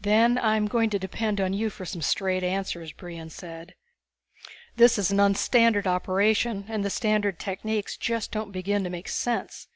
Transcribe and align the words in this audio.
"Then 0.00 0.38
I'm 0.38 0.68
going 0.68 0.88
to 0.90 1.00
depend 1.00 1.40
on 1.40 1.52
you 1.52 1.68
for 1.68 1.84
some 1.84 2.00
straight 2.00 2.44
answers," 2.44 2.92
Brion 2.92 3.28
said. 3.28 3.74
"This 4.76 4.98
is 4.98 5.10
an 5.10 5.18
un 5.18 5.34
standard 5.34 5.84
operation, 5.84 6.66
and 6.68 6.84
the 6.84 6.90
standard 6.90 7.40
techniques 7.40 7.96
just 7.96 8.30
don't 8.30 8.52
begin 8.52 8.84
to 8.84 8.90
make 8.90 9.08
sense. 9.08 9.66